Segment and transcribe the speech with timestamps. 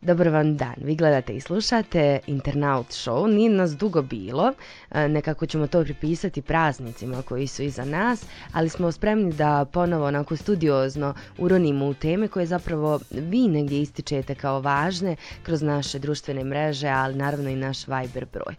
[0.00, 4.52] Dobar vam dan, vi gledate i slušate Internaut Show, nije nas dugo bilo,
[4.90, 10.06] e, nekako ćemo to pripisati praznicima koji su iza nas, ali smo spremni da ponovo
[10.06, 16.44] onako studiozno uronimo u teme koje zapravo vi negdje ističete kao važne kroz naše društvene
[16.44, 18.54] mreže, ali naravno i naš Viber broj.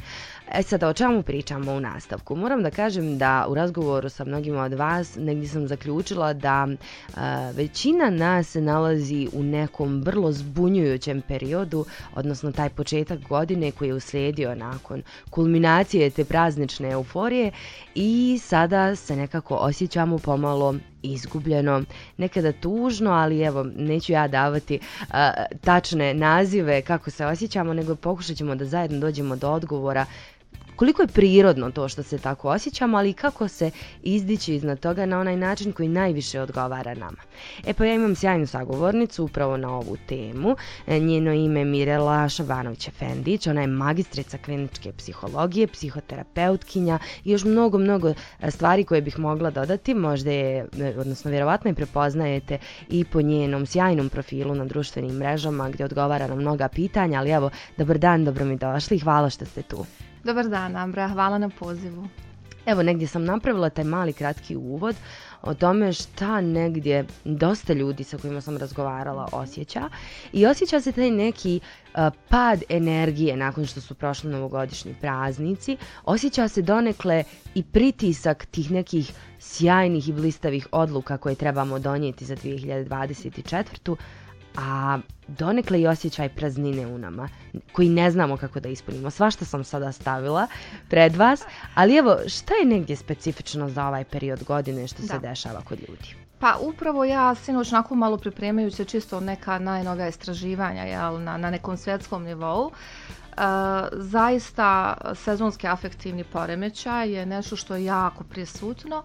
[0.52, 2.36] E sada, o čemu pričamo u nastavku?
[2.36, 6.76] Moram da kažem da u razgovoru sa mnogima od vas negdje sam zaključila da e,
[7.54, 13.94] većina nas se nalazi u nekom vrlo zbunjujućem periodu, odnosno taj početak godine koji je
[13.94, 17.52] uslijedio nakon kulminacije te praznične euforije
[17.96, 21.84] i sada se nekako osjećamo pomalo izgubljeno,
[22.18, 24.80] nekada tužno, ali evo, neću ja davati e,
[25.62, 30.06] tačne nazive kako se osjećamo, nego pokušat ćemo da zajedno dođemo do odgovora
[30.78, 33.72] koliko je prirodno to što se tako osjećamo, ali i kako se
[34.04, 37.18] izdići iznad toga na onaj način koji najviše odgovara nama.
[37.66, 40.56] E pa ja imam sjajnu sagovornicu upravo na ovu temu.
[40.88, 47.78] E, njeno ime je Mirela Šabanović-Efendić, ona je magistrica kliničke psihologije, psihoterapeutkinja i još mnogo,
[47.78, 49.94] mnogo e, stvari koje bih mogla dodati.
[49.94, 52.58] Možda je, e, odnosno vjerovatno je prepoznajete
[52.90, 57.50] i po njenom sjajnom profilu na društvenim mrežama gdje odgovara na mnoga pitanja, ali evo,
[57.78, 59.86] dobar dan, dobro mi došli, hvala što ste tu.
[60.28, 61.08] Dobar dan, Ambra.
[61.08, 62.08] Hvala na pozivu.
[62.66, 64.96] Evo, negdje sam napravila taj mali kratki uvod
[65.42, 69.90] o tome šta negdje dosta ljudi sa kojima sam razgovarala osjeća
[70.34, 71.60] i osjeća se taj neki
[72.30, 77.24] pad energije nakon što su prošli novogodišnji praznici, osjeća se donekle
[77.56, 83.96] i pritisak tih nekih sjajnih i blistavih odluka koje trebamo donijeti za 2024
[84.58, 87.30] a donekle i osjećaj praznine u nama,
[87.72, 89.10] koji ne znamo kako da ispunimo.
[89.10, 90.48] Svašta sam sada stavila
[90.90, 91.44] pred vas,
[91.76, 96.16] ali evo, šta je negdje specifično za ovaj period godine što se dešava kod ljudi?
[96.40, 101.78] Pa upravo ja sinoć onako malo pripremajući čisto neka najnovija istraživanja jel, na, na nekom
[101.78, 102.72] svjetskom nivou,
[103.38, 103.44] Uh,
[103.92, 109.04] zaista sezonski afektivni poremećaj je nešto što je jako prisutno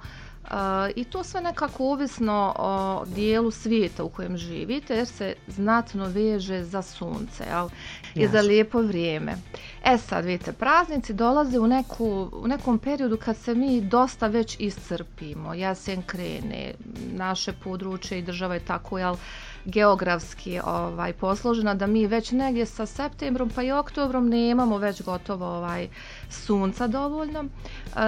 [0.96, 6.64] i to sve nekako ovisno o dijelu svijeta u kojem živite jer se znatno veže
[6.64, 7.68] za sunce jel?
[8.14, 9.36] i za lijepo vrijeme.
[9.84, 14.56] E sad vidite, praznici dolaze u, neku, u nekom periodu kad se mi dosta već
[14.60, 16.74] iscrpimo, jesen krene,
[17.12, 19.16] naše područje i država je tako jel,
[19.64, 25.46] geografski ovaj, posložena da mi već negdje sa septembrom pa i oktobrom nemamo već gotovo
[25.46, 25.88] ovaj,
[26.30, 27.44] sunca dovoljno.
[27.44, 27.48] E,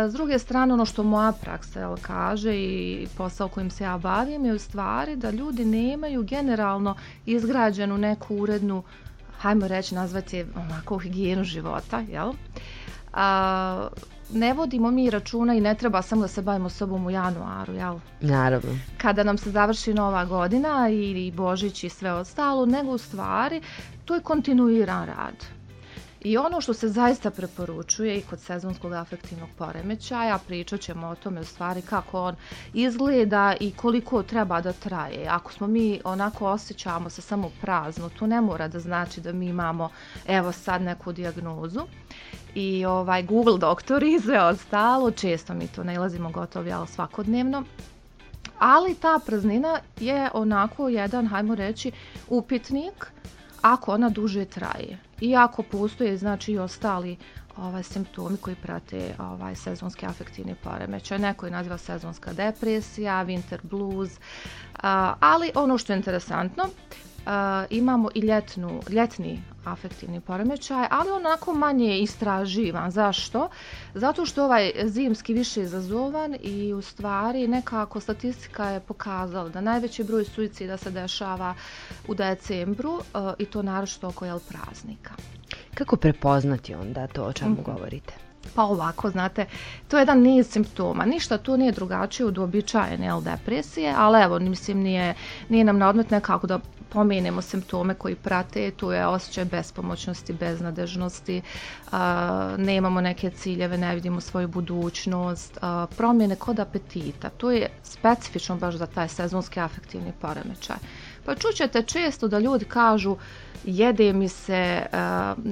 [0.09, 4.45] s druge strane ono što moja praksa jel, kaže i posao kojim se ja bavim
[4.45, 6.95] je u stvari da ljudi nemaju generalno
[7.27, 8.83] izgrađenu neku urednu
[9.39, 12.33] hajmo reći nazvati onako higijenu života, jel?
[13.13, 13.89] A,
[14.35, 17.99] ne vodimo mi računa i ne treba samo da se bavimo sobom u januaru, jel?
[18.21, 18.79] Naravno.
[18.99, 23.63] Kada nam se završi nova godina i Božić i sve ostalo, nego u stvari
[24.05, 25.45] to je kontinuiran rad.
[26.25, 31.41] I ono što se zaista preporučuje i kod sezonskog afektivnog poremećaja, pričat ćemo o tome
[31.41, 32.37] u stvari kako on
[32.75, 35.29] izgleda i koliko treba da traje.
[35.29, 39.47] Ako smo mi onako osjećamo se samo prazno, to ne mora da znači da mi
[39.47, 39.91] imamo
[40.27, 41.81] evo sad neku dijagnozu.
[42.55, 47.65] I ovaj Google doktori i sve ostalo, često mi to nalazimo gotovo jel, svakodnevno.
[48.59, 51.93] Ali ta praznina je onako jedan, hajmo reći,
[52.29, 53.07] upitnik
[53.63, 54.99] ako ona duže traje.
[55.21, 57.17] Iako postoje znači i ostali
[57.57, 61.19] ovaj, simptomi koji prate ovaj, sezonski afektivni poremećaj.
[61.19, 64.11] Neko je naziva sezonska depresija, winter blues,
[65.21, 66.65] ali ono što je interesantno,
[67.71, 72.91] imamo i ljetnu, ljetni afektivni poremećaj, ali onako manje istraživan.
[72.91, 73.49] Zašto?
[73.95, 80.05] Zato što ovaj zimski više izazovan i u stvari nekako statistika je pokazala da najveći
[80.05, 81.55] broj suicida se dešava
[82.09, 83.01] u decembru
[83.39, 85.15] i to naročito oko jel praznika.
[85.75, 87.63] Kako prepoznati onda to o čemu mhm.
[87.63, 88.15] govorite?
[88.55, 89.47] Pa ovako, znate,
[89.89, 91.05] to je jedan niz simptoma.
[91.05, 95.15] Ništa tu nije drugačije od uobičajene depresije, ali evo, mislim, nije,
[95.49, 101.43] nije nam na odmet nekako da pomenemo simptome koji prate, tu je osjećaj bespomoćnosti, beznadežnosti,
[102.59, 105.59] nemamo neke ciljeve, ne vidimo svoju budućnost,
[105.97, 107.31] promjene kod apetita.
[107.31, 110.77] To je specifično baš za taj sezonski afektivni poremećaj.
[111.25, 113.17] Pa čućete često da ljudi kažu
[113.65, 114.87] jede mi se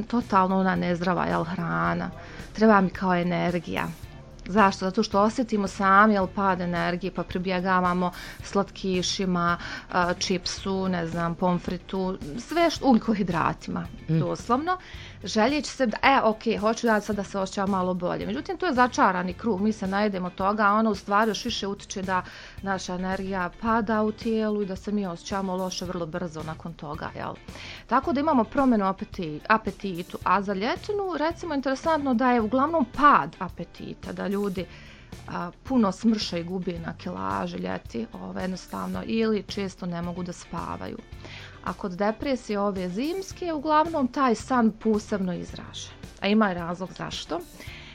[0.08, 2.10] totalno ona nezdrava jel, hrana,
[2.52, 3.88] treba mi kao energija.
[4.46, 4.84] Zašto?
[4.84, 8.10] Zato što osjetimo sami jel, pad energije pa pribjegavamo
[8.42, 9.56] slatkišima,
[10.18, 14.18] čipsu, ne znam, pomfritu, sve što, ugljikohidratima, mm.
[14.18, 14.78] doslovno
[15.24, 18.26] željeći se, da, e, ok, hoću ja sad da se osjećam malo bolje.
[18.26, 21.66] Međutim, to je začarani krug, mi se najedemo toga, a ono u stvari još više
[21.66, 22.22] utječe da
[22.62, 27.10] naša energija pada u tijelu i da se mi osjećamo loše vrlo brzo nakon toga,
[27.16, 27.34] jel?
[27.86, 28.94] Tako da imamo promjenu
[29.48, 34.66] apetitu, a za ljetinu, recimo, interesantno da je uglavnom pad apetita, da ljudi
[35.62, 40.98] puno smrša i gubi na kilaži ljeti, ove, jednostavno, ili često ne mogu da spavaju
[41.64, 45.92] a kod depresije ove zimske uglavnom taj san posebno izražen.
[46.20, 47.40] A ima razlog zašto.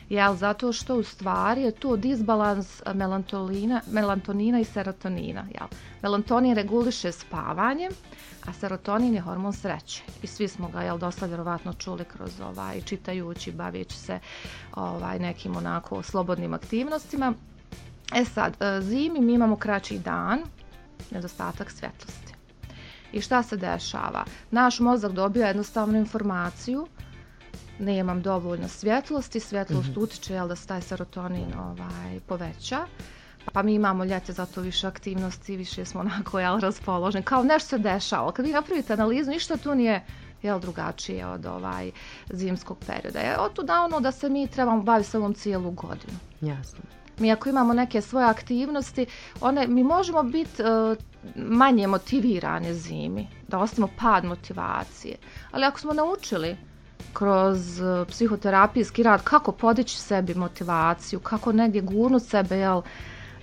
[0.09, 2.81] Jel, zato što u stvari je to disbalans
[3.91, 5.45] melantonina i serotonina.
[5.53, 5.67] Jel.
[6.01, 7.89] Melatonin reguliše spavanje,
[8.45, 10.03] a serotonin je hormon sreće.
[10.23, 14.19] I svi smo ga jel, dosta vjerovatno čuli kroz ovaj, čitajući, bavići se
[14.75, 17.33] ovaj, nekim onako slobodnim aktivnostima.
[18.15, 20.39] E sad, e, zimi mi imamo kraći dan,
[21.11, 22.26] nedostatak svjetlosti.
[23.12, 24.24] I šta se dešava?
[24.51, 26.88] Naš mozak dobija jednostavnu informaciju,
[27.80, 32.88] nemam dovoljno svjetlosti, svjetlost mm utječe jel, da se taj serotonin ovaj, poveća.
[33.54, 37.24] Pa mi imamo ljete zato više aktivnosti, više smo onako jel, raspoloženi.
[37.24, 38.31] Kao nešto se dešava.
[38.31, 40.06] Kad vi napravite analizu, ništa tu nije
[40.44, 41.92] jel, drugačije od ovaj
[42.30, 43.19] zimskog perioda.
[43.19, 46.18] Je od da ono da se mi trebamo baviti s ovom cijelu godinu.
[46.42, 46.80] Jasno.
[47.19, 49.05] Mi ako imamo neke svoje aktivnosti,
[49.41, 50.95] one, mi možemo biti e,
[51.35, 55.15] manje motivirane zimi, da ostavimo pad motivacije.
[55.51, 56.57] Ali ako smo naučili
[57.13, 62.81] kroz e, psihoterapijski rad kako podići sebi motivaciju, kako negdje gurnut sebe, jel,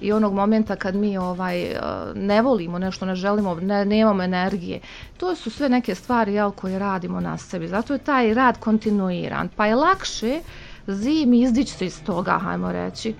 [0.00, 1.80] i onog momenta kad mi ovaj e,
[2.14, 4.80] ne volimo nešto, ne želimo, ne, nemamo energije.
[5.16, 7.68] To su sve neke stvari jel, koje radimo na sebi.
[7.68, 9.48] Zato je taj rad kontinuiran.
[9.56, 10.40] Pa je lakše
[10.86, 13.14] zimi izdići se iz toga, hajmo reći,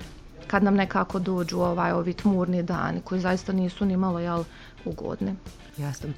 [0.55, 4.45] kad nam nekako dođu ovaj, ovi tmurni dani koji zaista nisu ni malo jel,
[4.85, 5.35] ugodni.
[5.79, 6.09] Jasno.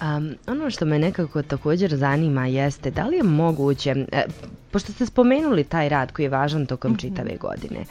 [0.00, 4.24] Um, ono što me nekako također zanima jeste da li je moguće, e,
[4.70, 7.84] pošto ste spomenuli taj rad koji je važan tokom mm čitave godine,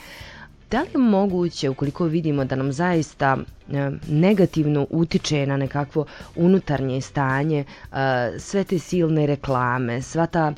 [0.71, 6.05] da li je moguće ukoliko vidimo da nam zaista e, negativno utiče na nekakvo
[6.35, 7.95] unutarnje stanje, e,
[8.39, 10.53] sve te silne reklame, sva ta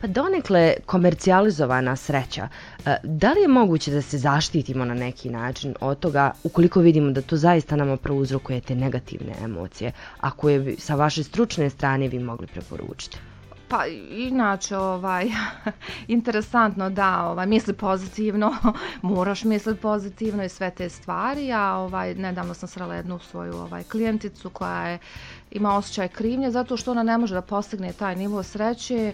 [0.00, 2.48] pa donekle komercijalizovana sreća.
[2.86, 7.10] E, da li je moguće da se zaštitimo na neki način od toga ukoliko vidimo
[7.10, 12.18] da to zaista nama prouzrokuje te negativne emocije, a koje sa vaše stručne strane vi
[12.18, 13.18] mogli preporučiti?
[13.68, 15.26] Pa inače ovaj
[16.08, 18.54] interesantno da ovaj misli pozitivno,
[19.02, 21.46] moraš misliti pozitivno i sve te stvari.
[21.46, 24.98] Ja ovaj nedavno sam srela jednu svoju ovaj klijenticu koja je
[25.50, 29.12] ima osjećaj krivnje zato što ona ne može da postigne taj nivo sreće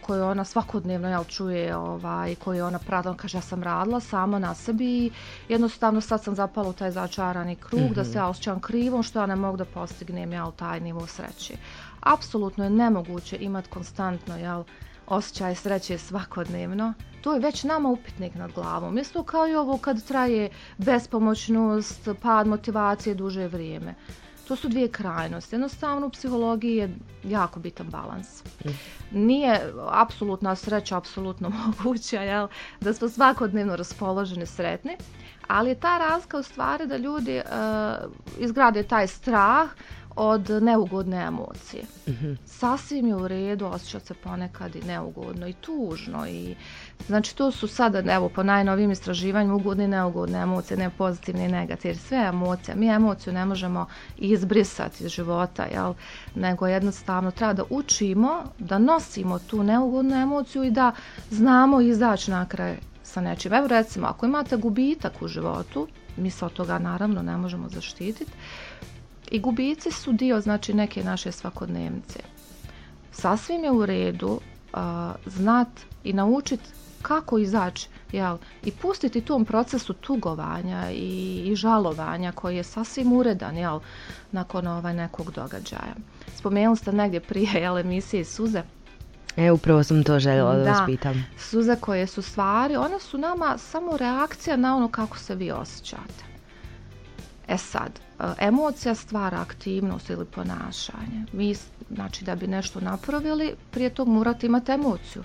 [0.00, 4.54] koju ona svakodnevno jel, čuje ovaj, koju ona pratila, kaže ja sam radila sama na
[4.54, 5.10] sebi i
[5.48, 8.10] jednostavno sad sam zapala u taj začarani krug da mhm.
[8.12, 11.54] se ja osjećam krivom što ja ne mogu da postignem jel, taj nivo sreće.
[12.00, 14.64] Apsolutno je nemoguće imati konstantno jel,
[15.06, 16.92] osjećaj sreće svakodnevno.
[17.20, 18.98] To je već nama upitnik nad glavom.
[18.98, 23.94] Isto kao i ovo kad traje bespomoćnost, pad motivacije duže vrijeme.
[24.48, 25.54] To su dvije krajnosti.
[25.54, 28.44] Jednostavno u psihologiji je jako bitan balans.
[28.64, 28.68] Mm.
[29.10, 32.48] Nije apsolutna sreća apsolutno moguća, jel?
[32.80, 34.96] da smo svakodnevno raspoloženi sretni,
[35.46, 39.68] ali je ta razlika u stvari da ljudi uh, izgrade taj strah
[40.16, 41.82] od neugodne emocije.
[42.08, 46.54] mm Sasvim je u redu osjećati se ponekad i neugodno i tužno i
[47.06, 51.48] znači to su sada evo po najnovijim istraživanjima ugodne i neugodne emocije, ne pozitivne i
[51.48, 52.74] negativne, sve emocije.
[52.74, 53.86] Mi emociju ne možemo
[54.18, 55.94] izbrisati iz života, jel?
[56.34, 60.92] nego jednostavno treba da učimo da nosimo tu neugodnu emociju i da
[61.30, 63.52] znamo izaći na kraj sa nečim.
[63.52, 68.32] Evo recimo, ako imate gubitak u životu, mi se od toga naravno ne možemo zaštititi,
[69.30, 72.20] i gubici su dio znači neke naše svakodnevnice.
[73.12, 74.40] Sasvim je u redu
[75.26, 75.68] znat
[76.04, 76.64] i naučiti
[77.02, 83.56] kako izaći jel, i pustiti tom procesu tugovanja i, i žalovanja koji je sasvim uredan
[83.56, 83.80] jel,
[84.32, 85.94] nakon ovaj nekog događaja.
[86.36, 88.62] Spomenuli ste negdje prije jel, emisije Suze.
[89.36, 91.24] E, upravo sam to željela da, da vas pitam.
[91.38, 96.24] Suze koje su stvari, one su nama samo reakcija na ono kako se vi osjećate.
[97.48, 101.24] E sad, e, emocija stvara aktivnost ili ponašanje.
[101.32, 101.56] Vi,
[101.90, 105.22] znači da bi nešto napravili, prije tog morate imati emociju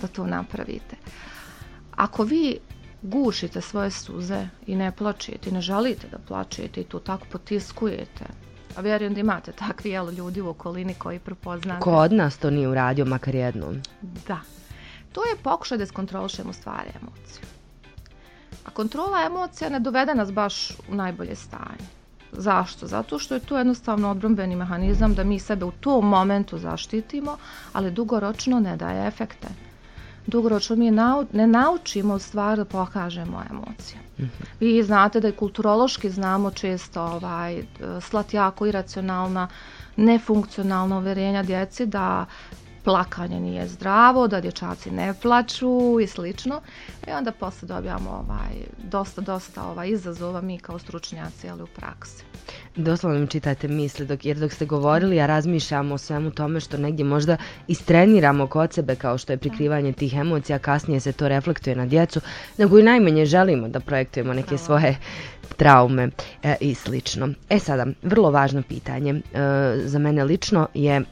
[0.00, 0.96] da to napravite.
[1.96, 2.58] Ako vi
[3.02, 8.24] gušite svoje suze i ne plačete i ne želite da plačete i to tako potiskujete,
[8.76, 11.80] a vjerujem da imate takvi jel, ljudi u okolini koji prepoznate.
[11.80, 13.80] Ko od nas to nije uradio makar jednom?
[14.26, 14.40] Da.
[15.12, 17.46] To je pokušaj da skontrolišemo stvari emociju.
[18.64, 21.86] A kontrola emocija ne dovede nas baš u najbolje stanje.
[22.32, 22.86] Zašto?
[22.86, 27.36] Zato što je to jednostavno odbrambeni mehanizam da mi sebe u tom momentu zaštitimo,
[27.72, 29.48] ali dugoročno ne daje efekte.
[30.26, 30.90] Dugoročno mi
[31.32, 34.00] ne naučimo u stvari da pokažemo emocije.
[34.18, 34.28] Mhm.
[34.60, 37.62] Vi znate da je kulturološki znamo često ovaj,
[38.00, 39.48] slati jako iracionalna,
[39.96, 42.26] nefunkcionalna uvjerenja djeci da
[42.84, 46.60] plakanje nije zdravo, da dječaci ne plaću i slično.
[47.08, 52.24] I onda poslije dobijamo ovaj, dosta, dosta ovaj, izazova mi kao stručnjaci, ali u praksi.
[52.76, 56.76] Doslovno mi čitate misli, dok, jer dok ste govorili, ja razmišljam o svemu tome što
[56.76, 57.36] negdje možda
[57.68, 62.20] istreniramo kod sebe kao što je prikrivanje tih emocija, kasnije se to reflektuje na djecu,
[62.58, 64.96] nego i najmanje želimo da projektujemo neke svoje
[65.56, 66.10] traume
[66.42, 67.28] e, i slično.
[67.50, 69.20] E sada, vrlo važno pitanje e,
[69.84, 71.02] za mene lično je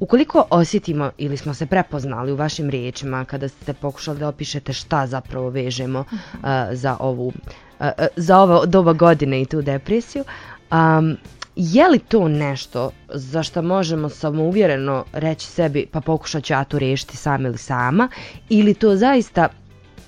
[0.00, 5.06] Ukoliko osjetimo ili smo se prepoznali u vašim riječima kada ste pokušali da opišete šta
[5.06, 6.40] zapravo vežemo uh,
[6.72, 10.24] za ovu uh, za ovo doba godine i tu depresiju,
[10.72, 11.16] um,
[11.56, 16.78] je li to nešto za što možemo samouvjereno reći sebi pa pokušat ću ja to
[16.78, 18.08] riješiti sam ili sama
[18.48, 19.48] ili to zaista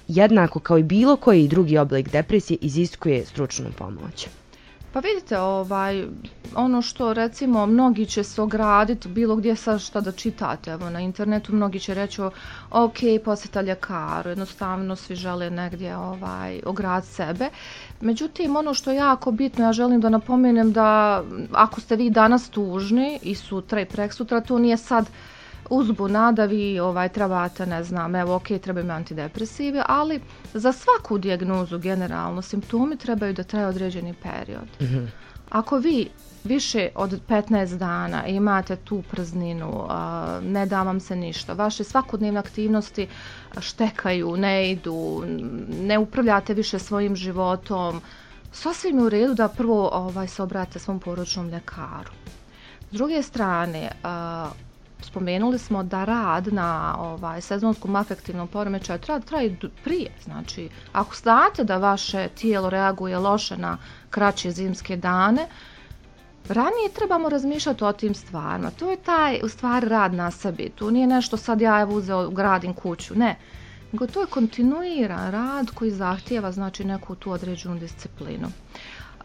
[0.08, 4.28] jednako kao i bilo koji drugi oblik depresije iziskuje stručnu pomoć?
[4.92, 6.06] Pa vidite, ovaj,
[6.54, 11.00] ono što recimo mnogi će se ograditi bilo gdje sa šta da čitate, evo na
[11.00, 12.22] internetu mnogi će reći
[12.70, 17.49] ok, posjeta ljekaru, jednostavno svi žele negdje ovaj, ograditi sebe.
[18.00, 21.22] Međutim, ono što je jako bitno, ja želim da napomenem da
[21.52, 25.06] ako ste vi danas tužni i sutra i prek sutra, to nije sad
[25.72, 30.20] uzbuna da vi ovaj, trebate, ne znam, evo ok, trebaju mi antidepresivi, ali
[30.54, 34.68] za svaku dijagnozu generalno simptomi trebaju da traje određeni period.
[34.80, 35.04] Mhm.
[35.50, 36.08] Ako vi
[36.44, 39.86] više od 15 dana imate tu prazninu,
[40.42, 43.08] ne da vam se ništa, vaše svakodnevne aktivnosti
[43.60, 45.24] štekaju, ne idu,
[45.80, 48.00] ne upravljate više svojim životom,
[48.52, 52.10] sasvim je u redu da prvo ovaj, se obrate svom poručnom ljekaru.
[52.90, 53.90] S druge strane,
[55.04, 60.11] spomenuli smo da rad na ovaj, sezonskom afektivnom poremećaju traje, traje prije.
[60.25, 63.78] Znači, ako znate da vaše tijelo reaguje loše na
[64.11, 65.47] kraće zimske dane,
[66.49, 68.71] ranije trebamo razmišljati o tim stvarima.
[68.71, 70.71] To je taj, u stvari, rad na sebi.
[70.75, 73.14] Tu nije nešto sad ja evo uzeo, gradim kuću.
[73.14, 73.37] Ne.
[73.92, 78.49] Nego to je kontinuiran rad koji zahtijeva znači neku tu određenu disciplinu.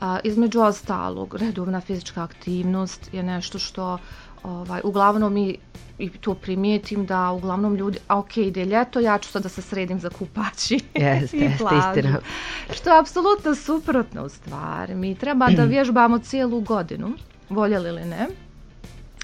[0.02, 3.98] A, između ostalog, redovna fizička aktivnost je nešto što
[4.44, 5.58] ovaj, uglavnom mi
[5.98, 9.62] i to primijetim da uglavnom ljudi, a ok, ide ljeto, ja ću sad da se
[9.62, 12.18] sredim za kupači jeste, i plažu.
[12.74, 14.96] Što je apsolutno suprotno u stvari.
[14.96, 17.14] Mi treba da vježbamo cijelu godinu,
[17.50, 18.28] voljeli ili ne.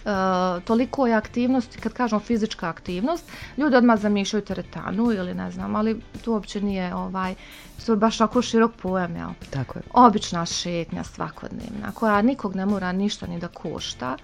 [0.06, 5.76] Uh, toliko je aktivnosti, kad kažemo fizička aktivnost, ljudi odmah zamišljaju teretanu ili ne znam,
[5.76, 7.36] ali to uopće nije ovaj,
[7.86, 9.30] to je baš tako širok pojam, jel?
[9.50, 9.84] Tako je.
[9.94, 14.18] Obična šetnja svakodnevna, koja nikog ne mora ništa ni da košta.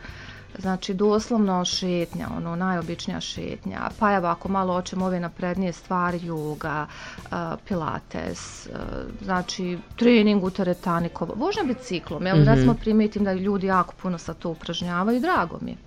[0.59, 6.87] Znači doslovno šetnja, ono najobičnija šetnja, pa evo ako malo očemo ove naprednije stvari, juga,
[7.67, 8.67] pilates,
[9.21, 14.33] znači trening u teretani, vožnja biciklom, jel, mm recimo primijetim da ljudi jako puno sa
[14.33, 15.77] to upražnjavaju, drago mi je.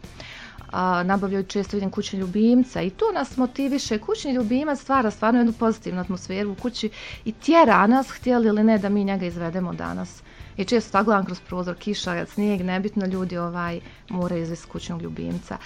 [1.05, 3.99] Nabavljaju često vidim kućni ljubimca i to nas motiviše.
[3.99, 6.91] Kućni ljubimac stvara stvarno jednu pozitivnu atmosferu u kući
[7.25, 10.23] i tjera nas, htjeli ili ne, da mi njega izvedemo danas
[10.57, 15.57] i često sagledam kroz prozor kiša, snijeg, nebitno ljudi ovaj, moraju izvesti kućnog ljubimca.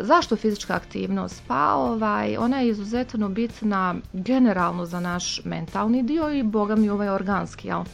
[0.00, 1.42] zašto fizička aktivnost?
[1.46, 7.08] Pa ovaj, ona je izuzetno bitna generalno za naš mentalni dio i boga mi ovaj
[7.08, 7.84] organski, jel?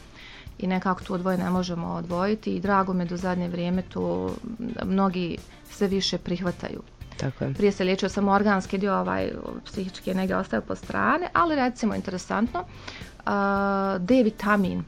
[0.62, 4.34] I nekako tu odvoje ne možemo odvojiti i drago me do zadnje vrijeme to
[4.84, 5.36] mnogi
[5.70, 6.82] sve više prihvataju.
[7.16, 7.54] Tako je.
[7.54, 9.30] Prije se liječio samo organski dio, ovaj,
[9.64, 12.64] psihički je negdje ostao po strane, ali recimo interesantno,
[13.98, 14.84] D vitamin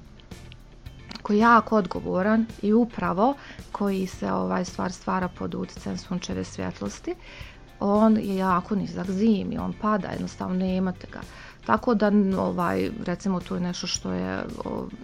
[1.23, 3.35] koji je jako odgovoran i upravo
[3.73, 7.14] koji se ovaj stvar stvara pod utjecajem sunčeve svjetlosti,
[7.81, 11.21] on je jako nizak zimi, on pada, jednostavno nemate ga.
[11.66, 14.45] Tako da ovaj, recimo tu je nešto što je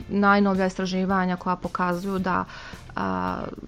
[0.09, 2.45] najnovija istraživanja koja pokazuju da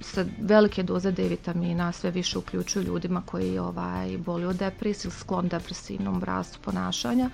[0.00, 5.48] se velike doze D vitamina sve više uključuju ljudima koji ovaj, boli od depresije sklon
[5.48, 7.30] depresivnom rastu ponašanja.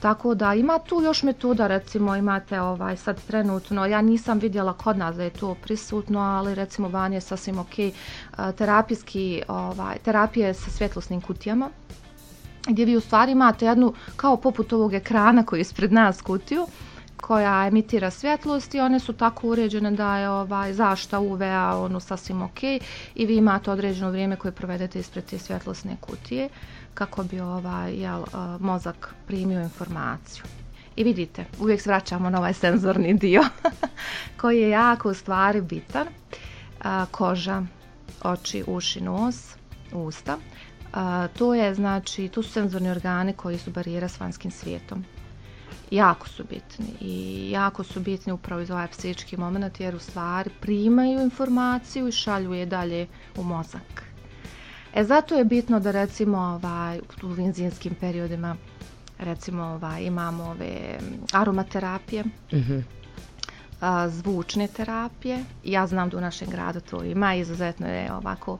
[0.00, 4.98] Tako da ima tu još metoda, recimo imate ovaj, sad trenutno, ja nisam vidjela kod
[4.98, 7.74] nas da je to prisutno, ali recimo van je sasvim ok,
[8.58, 11.70] terapijski, ovaj, terapije sa svjetlosnim kutijama,
[12.68, 16.66] gdje vi u stvari imate jednu kao poput ovog ekrana koji je ispred nas kutiju
[17.22, 22.42] koja emitira svjetlost i one su tako uređene da je ovaj, zašta UVA ono sasvim
[22.42, 22.62] ok
[23.14, 26.48] i vi imate određeno vrijeme koje provedete ispred te svjetlosne kutije
[26.94, 28.24] kako bi ovaj, jel,
[28.60, 30.44] mozak primio informaciju.
[30.96, 33.42] I vidite, uvijek vraćamo na ovaj senzorni dio
[34.40, 36.06] koji je jako u stvari bitan.
[37.10, 37.62] koža,
[38.22, 39.54] oči, uši, nos,
[39.92, 40.38] usta.
[41.38, 45.04] To je znači, tu su senzorni organi koji su barijera s vanjskim svijetom.
[45.90, 50.50] Jako su bitni i jako su bitni upravo iz ovaj psihički moment jer u stvari
[50.60, 53.06] primaju informaciju i šalju je dalje
[53.36, 54.04] u mozak.
[54.94, 58.56] E zato je bitno da recimo ovaj, u vinzinskim periodima
[59.24, 60.98] recimo ovaj, imamo ove
[61.32, 62.78] aromaterapije, mhm.
[64.08, 65.44] zvučne terapije.
[65.64, 68.58] Ja znam da u našem gradu to ima, izuzetno je ovako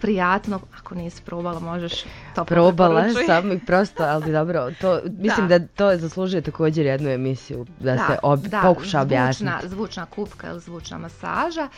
[0.00, 5.66] prijatno, ako nisi probala možeš to Probala sam prosto, ali dobro, to, mislim da.
[5.66, 8.16] to zaslužuje također jednu emisiju, da, se
[8.62, 9.52] pokuša objasniti.
[9.52, 11.68] Zvučna, zvučna kupka ili zvučna masaža,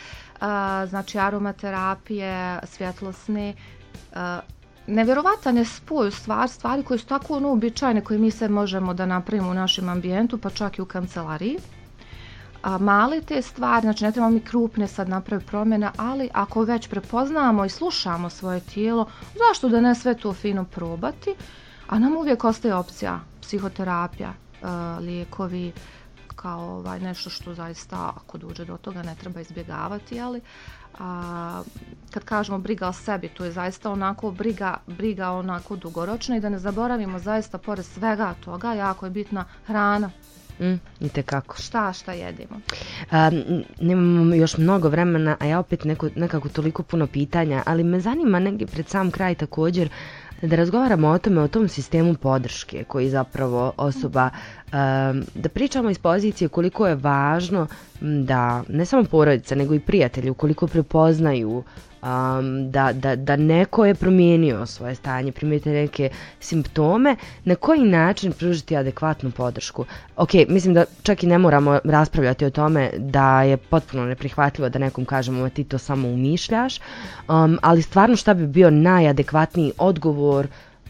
[0.87, 3.53] znači aromaterapije, svjetlosne,
[4.87, 9.05] nevjerovatan je spoj stvar, stvari koje su tako ono uobičajene koje mi se možemo da
[9.05, 11.57] napravimo u našem ambijentu, pa čak i u kancelariji.
[12.67, 16.87] A, male te stvari, znači ne trebamo mi krupne sad napraviti promjene, ali ako već
[16.87, 21.35] prepoznamo i slušamo svoje tijelo, zašto da ne sve to fino probati?
[21.87, 24.33] A nam uvijek ostaje opcija psihoterapija,
[24.99, 25.71] lijekovi,
[26.35, 30.41] kao ovaj, nešto što zaista ako dođe do toga ne treba izbjegavati, ali
[30.99, 31.63] a,
[32.11, 36.49] kad kažemo briga o sebi, tu je zaista onako briga, briga onako dugoročna i da
[36.49, 40.11] ne zaboravimo zaista pored svega toga, jako je bitna hrana.
[40.59, 41.55] Mm, I tekako.
[41.57, 42.59] Šta, šta jedimo?
[43.79, 48.39] nemamo još mnogo vremena, a ja opet neko, nekako toliko puno pitanja, ali me zanima
[48.39, 49.89] negdje pred sam kraj također
[50.41, 54.29] da razgovaramo o tome, o tom sistemu podrške koji zapravo osoba,
[55.35, 57.67] da pričamo iz pozicije koliko je važno
[58.01, 61.63] da ne samo porodica nego i prijatelji ukoliko prepoznaju
[62.03, 68.31] um, da, da, da neko je promijenio svoje stanje, primijete neke simptome, na koji način
[68.31, 69.85] pružiti adekvatnu podršku.
[70.15, 74.79] Ok, mislim da čak i ne moramo raspravljati o tome da je potpuno neprihvatljivo da
[74.79, 76.79] nekom kažemo ti to samo umišljaš,
[77.29, 80.47] um, ali stvarno šta bi bio najadekvatniji odgovor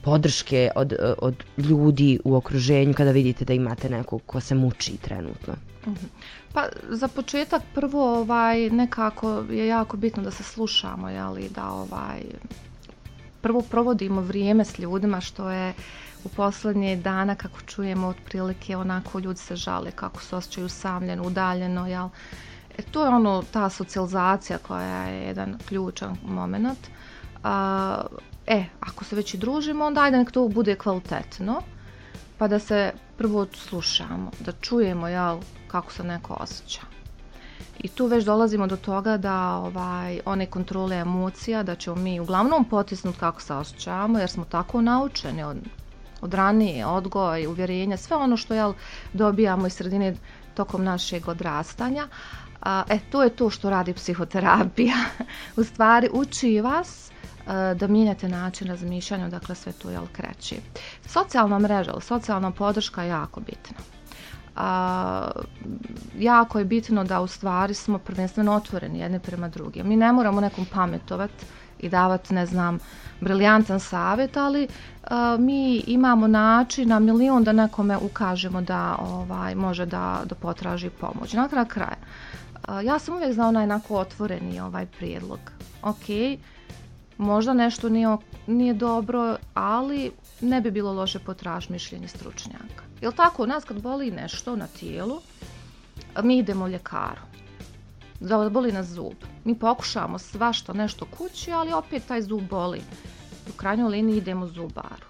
[0.08, 5.54] podrške od, od ljudi u okruženju kada vidite da imate nekog ko se muči trenutno?
[5.88, 6.06] Mhm.
[6.54, 12.22] Pa za početak prvo ovaj nekako je jako bitno da se slušamo, jeli, da ovaj
[13.42, 15.74] prvo provodimo vrijeme s ljudima što je
[16.24, 21.88] u posljednje dana kako čujemo otprilike onako ljudi se žale kako se osjećaju usamljeno, udaljeno,
[21.88, 22.10] jel?
[22.78, 26.80] E, to je ono ta socijalizacija koja je jedan ključan moment.
[28.48, 31.62] E, ako se već i družimo, onda ajde nek to bude kvalitetno,
[32.38, 36.82] pa da se prvo slušamo, da čujemo jel, kako se neko osjeća.
[37.80, 42.66] I tu već dolazimo do toga da ovaj, one kontrole emocija, da ćemo mi uglavnom
[42.66, 45.58] potisnuti kako se osjećamo jer smo tako naučeni od,
[46.22, 48.74] od ranije, odgoja, uvjerenja, sve ono što jel,
[49.14, 50.16] dobijamo iz sredine
[50.54, 52.08] tokom našeg odrastanja.
[52.62, 54.96] A, e, to je to što radi psihoterapija.
[55.58, 57.12] U stvari uči vas
[57.76, 60.60] da mijenjate način razmišljanja, dakle sve to jel kreći.
[61.06, 63.78] Socijalna mreža, socijalna podrška je jako bitna
[64.58, 65.32] a,
[66.20, 69.88] jako je bitno da u stvari smo prvenstveno otvoreni jedni prema drugim.
[69.88, 71.46] Mi ne moramo nekom pametovati
[71.80, 72.80] i davati, ne znam,
[73.22, 74.68] briljantan savjet, ali
[75.40, 81.34] mi imamo način na milion da nekome ukažemo da ovaj, može da, da potraži pomoć.
[81.34, 81.98] Na kraju kraja,
[82.84, 85.40] ja sam uvijek znao onaj otvoreni ovaj prijedlog.
[85.82, 86.06] Ok,
[87.18, 92.84] možda nešto nije, nije dobro, ali ne bi bilo loše potražiti mišljenje stručnjaka.
[93.02, 95.22] Jel tako, nas kad boli nešto na tijelu,
[96.24, 97.22] mi idemo ljekaru.
[98.20, 99.16] Da boli nas zub.
[99.44, 102.82] Mi pokušamo svašta nešto kući, ali opet taj zub boli.
[103.50, 105.08] U krajnjoj liniji idemo zubaru.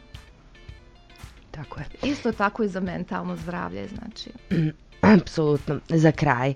[1.51, 1.85] Tako je.
[2.11, 4.29] Isto tako i za mentalno zdravlje, znači.
[5.01, 6.53] Apsolutno, za kraj.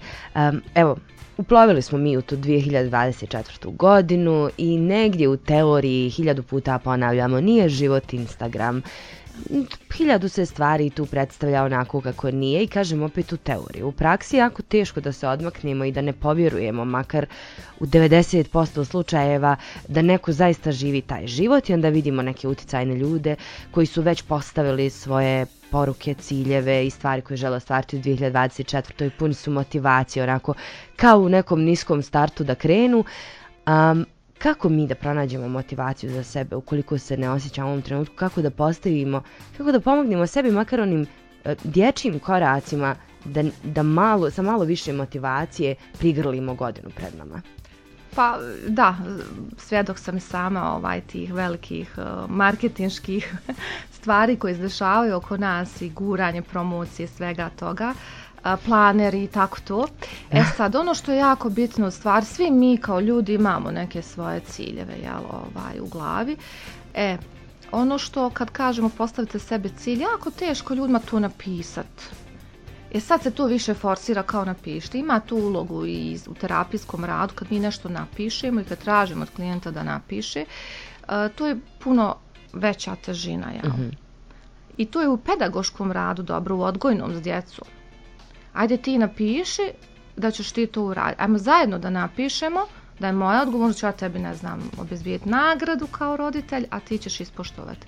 [0.76, 0.98] evo,
[1.38, 3.76] uplovili smo mi u tu 2024.
[3.76, 8.82] godinu i negdje u teoriji hiljadu puta ponavljamo, nije život Instagram,
[9.94, 13.84] hiljadu se stvari tu predstavlja onako kako nije i kažem opet u teoriji.
[13.84, 17.26] U praksi je jako teško da se odmaknemo i da ne povjerujemo, makar
[17.80, 19.56] u 90% slučajeva
[19.88, 23.36] da neko zaista živi taj život i onda vidimo neke uticajne ljude
[23.72, 29.08] koji su već postavili svoje poruke, ciljeve i stvari koje žele ostvariti u 2024.
[29.08, 30.54] i puni su motivacije, onako
[30.96, 33.04] kao u nekom niskom startu da krenu.
[33.68, 34.06] Um,
[34.38, 38.42] kako mi da pronađemo motivaciju za sebe ukoliko se ne osjećamo u ovom trenutku, kako
[38.42, 39.24] da postavimo,
[39.58, 44.94] kako da pomognemo sebi makar onim uh, dječjim koracima da, da malo, sa malo više
[44.94, 47.42] motivacije prigrlimo godinu pred nama.
[48.16, 48.96] Pa da,
[49.58, 53.36] svjedok sam i sama ovaj, tih velikih uh, marketinških
[53.98, 57.94] stvari koje izdešavaju oko nas i guranje, promocije, svega toga
[58.66, 59.88] planeri i tako to.
[60.32, 64.02] E sad, ono što je jako bitno u stvari, svi mi kao ljudi imamo neke
[64.02, 66.38] svoje ciljeve jel, ovaj, u glavi.
[66.94, 67.18] E,
[67.72, 72.04] ono što kad kažemo postavite sebe cilj, jako teško ljudima to napisati.
[72.94, 74.98] E sad se to više forsira kao napišite.
[75.00, 79.30] Ima tu ulogu i u terapijskom radu kad mi nešto napišemo i kad tražimo od
[79.36, 80.46] klijenta da napiše.
[81.36, 82.16] to je puno
[82.54, 83.52] veća težina.
[83.52, 83.72] Jel?
[83.74, 83.90] Mhm.
[84.78, 87.68] I to je u pedagoškom radu dobro, u odgojnom s djecom
[88.54, 89.72] ajde ti napiši
[90.18, 91.22] da ćeš ti to uraditi.
[91.22, 92.66] Ajmo zajedno da napišemo
[93.00, 97.20] da je moja odgovornost, ja tebi ne znam obezbijeti nagradu kao roditelj, a ti ćeš
[97.20, 97.88] ispoštovati.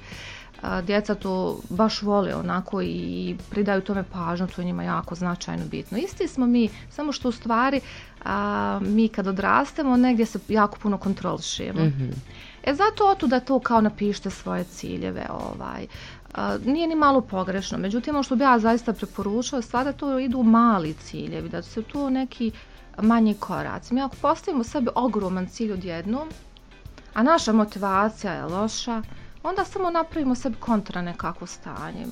[0.84, 5.97] Djeca to baš vole onako i pridaju tome pažnju, to je njima jako značajno bitno.
[5.97, 7.82] Isti smo mi, samo što u stvari
[8.82, 11.84] mi kad odrastemo negdje se jako puno kontrolišemo.
[11.84, 12.12] mm
[12.63, 15.88] E zato otu da to kao napišite svoje ciljeve, ovaj,
[16.65, 17.78] nije ni malo pogrešno.
[17.78, 21.82] Međutim, ono što bi ja zaista preporučila je da to idu mali ciljevi, da su
[21.82, 22.52] to neki
[23.02, 23.93] manji koraci.
[23.93, 26.30] Mi ako postavimo sebi ogroman cilj odjednom,
[27.13, 29.02] a naša motivacija je loša,
[29.43, 32.06] onda samo napravimo sebi kontra nekako stanje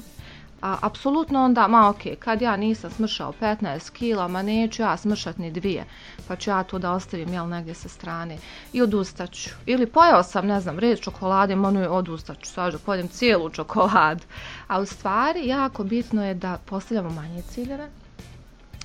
[0.61, 5.37] a, apsolutno onda, ma ok, kad ja nisam smršao 15 kila, ma neću ja smršat
[5.37, 5.85] ni dvije,
[6.27, 8.37] pa ću ja to da ostavim jel negdje sa strane
[8.73, 9.49] i odustaću.
[9.65, 14.23] Ili pojao sam, ne znam, red čokolade, ono je odustaću, sad pojedem cijelu čokoladu.
[14.67, 17.89] A u stvari, jako bitno je da postavljamo manje ciljeve.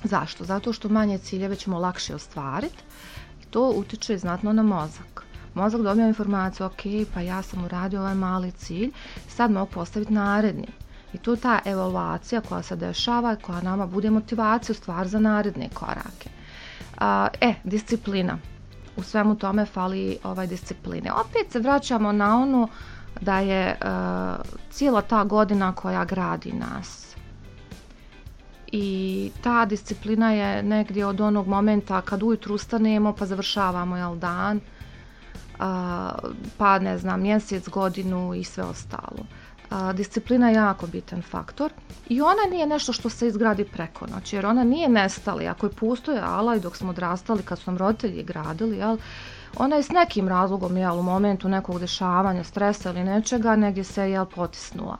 [0.03, 0.43] Zašto?
[0.45, 2.83] Zato što manje ciljeve ćemo lakše ostvariti.
[3.49, 5.26] To utječe znatno na mozak.
[5.57, 6.81] Mozak dobija informaciju, ok,
[7.13, 8.91] pa ja sam uradio ovaj mali cilj,
[9.27, 10.67] sad mogu postaviti naredni
[11.13, 15.69] i tu ta evaluacija koja se dešava, koja nama bude motivacija u stvar za naredne
[15.73, 16.29] korake.
[17.41, 18.37] e, disciplina.
[18.97, 21.11] U svemu tome fali ovaj discipline.
[21.11, 22.67] Opet se vraćamo na onu
[23.21, 27.15] da je uh, cijela ta godina koja gradi nas.
[28.71, 34.59] I ta disciplina je negdje od onog momenta kad ujutru ustanemo pa završavamo jel dan,
[36.57, 39.25] pa ne znam, mjesec, godinu i sve ostalo
[39.93, 41.71] disciplina je jako bitan faktor
[42.09, 45.43] i ona nije nešto što se izgradi preko noći jer ona nije nestala.
[45.49, 48.97] Ako je pustoje ala i dok smo odrastali kad su nam roditelji gradili, jel,
[49.57, 54.11] ona je s nekim razlogom jel, u momentu nekog dešavanja, stresa ili nečega negdje se
[54.11, 54.97] jel, potisnula.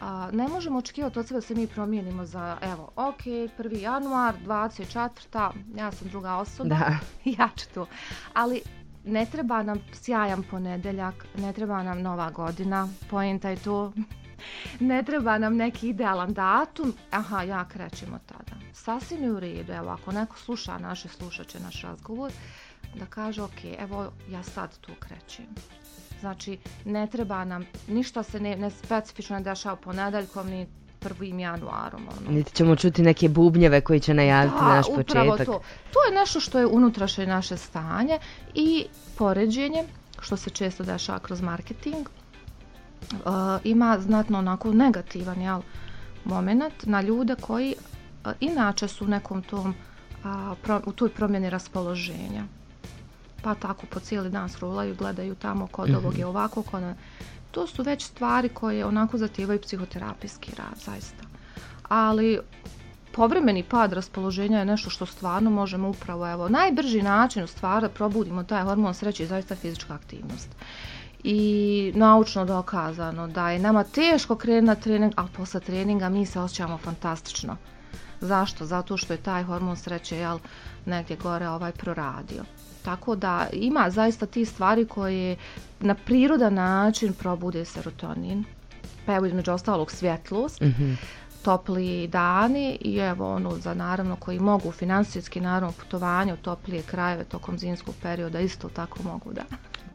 [0.00, 3.80] A, ne možemo očekivati od sebe da se mi promijenimo za, evo, ok, 1.
[3.80, 5.50] januar, 24.
[5.76, 6.68] Ja sam druga osoba.
[6.68, 6.98] Da.
[7.38, 7.86] ja ću to.
[8.34, 8.60] Ali
[9.06, 13.92] ne treba nam sjajan ponedeljak, ne treba nam nova godina, pojenta je to.
[14.80, 18.60] ne treba nam neki idealan datum, aha, ja krećemo tada.
[18.72, 22.32] Sasvim je u redu, evo, ako neko sluša naše, slušat će naš razgovor,
[22.94, 25.46] da kaže, ok, evo, ja sad tu krećem.
[26.20, 30.66] Znači, ne treba nam, ništa se ne, ne specifično ne dešava ponedeljkom, ni
[31.14, 31.38] 1.
[31.38, 32.02] januarom.
[32.08, 32.30] Ono.
[32.30, 35.46] Niti ćemo čuti neke bubnjeve koji će najaviti da, naš početak.
[35.46, 35.60] To.
[35.92, 38.18] to je nešto što je unutrašnje naše stanje
[38.54, 38.86] i
[39.18, 39.84] poređenje,
[40.20, 42.08] što se često dešava kroz marketing,
[43.12, 43.20] uh,
[43.64, 45.60] ima znatno onako negativan jel,
[46.24, 49.74] moment na ljude koji uh, inače su u nekom tom,
[50.24, 52.44] uh, u toj promjeni raspoloženja.
[53.42, 56.82] Pa tako po cijeli dan srolaju, gledaju tamo kod mm ovog je ovako, kod
[57.56, 61.24] to su već stvari koje onako zahtijevaju psihoterapijski rad, zaista.
[61.88, 62.38] Ali
[63.12, 67.88] povremeni pad raspoloženja je nešto što stvarno možemo upravo, evo, najbrži način u stvari da
[67.88, 70.48] probudimo taj hormon sreće je zaista fizička aktivnost.
[71.24, 76.40] I naučno dokazano da je nama teško krenuti na trening, ali posle treninga mi se
[76.40, 77.56] osjećamo fantastično.
[78.20, 78.66] Zašto?
[78.66, 80.38] Zato što je taj hormon sreće jel,
[80.84, 82.44] negdje gore ovaj proradio.
[82.84, 85.36] Tako da ima zaista ti stvari koje
[85.80, 88.44] na prirodan način probude serotonin.
[89.06, 90.94] Pa evo između ostalog svjetlost, mm
[91.46, 97.24] topli dani i evo ono za naravno koji mogu financijski naravno putovanje u toplije krajeve
[97.24, 99.42] tokom zimskog perioda isto tako mogu da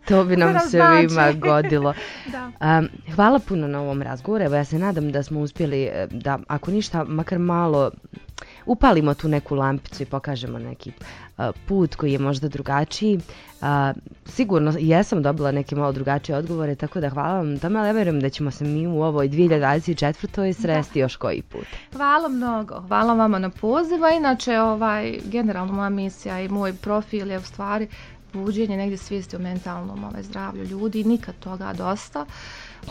[0.08, 1.94] to bi nam se svima godilo.
[3.16, 4.44] hvala puno na ovom razgovoru.
[4.44, 7.92] Evo ja se nadam da smo uspjeli e, da ako ništa makar malo
[8.66, 10.92] upalimo tu neku lampicu i pokažemo neki
[11.66, 13.20] put koji je možda drugačiji.
[14.26, 18.20] sigurno jesam dobila neke malo drugačije odgovore, tako da hvala vam tome, ali ja vjerujem
[18.20, 20.54] da ćemo se mi u ovoj 2024.
[20.54, 21.68] sresti još koji put.
[21.94, 27.38] Hvala mnogo, hvala vama na pozivu, inače ovaj, generalno moja misija i moj profil je
[27.38, 27.88] u stvari
[28.34, 32.26] buđenje negdje svijesti o mentalnom ovaj, zdravlju ljudi, nikad toga dosta.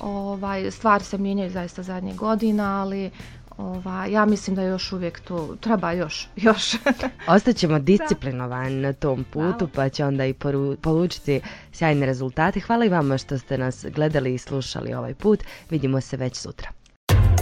[0.01, 3.11] Ovaj, stvari se mijenjaju zaista zadnjih godina, ali
[3.61, 6.77] Ova, ja mislim da još uvijek tu treba još, još.
[7.29, 10.35] Ostaćemo disciplinovani na tom putu pa će onda i
[10.83, 11.41] polučiti
[11.73, 12.61] sjajne rezultate.
[12.61, 15.45] Hvala i vama što ste nas gledali i slušali ovaj put.
[15.71, 16.80] Vidimo se već sutra.